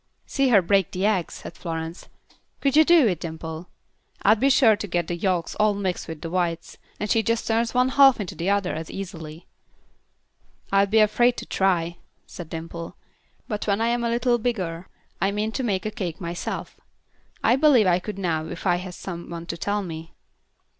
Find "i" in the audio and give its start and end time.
13.79-13.89, 15.21-15.29, 17.43-17.55, 17.85-17.99, 18.65-18.77